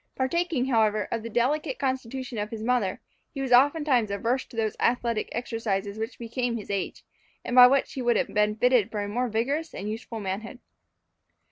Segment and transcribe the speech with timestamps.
[0.15, 2.99] Partaking, however, of the delicate constitution of his mother,
[3.35, 7.05] he was oftentimes averse to those athletic exercises which became his age,
[7.45, 10.57] and by which he would have been fitted for a more vigorous and useful manhood.